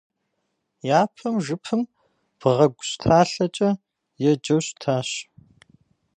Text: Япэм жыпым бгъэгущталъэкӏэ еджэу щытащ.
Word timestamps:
Япэм 0.99 1.35
жыпым 1.45 1.81
бгъэгущталъэкӏэ 2.39 3.69
еджэу 4.29 4.61
щытащ. 4.65 5.09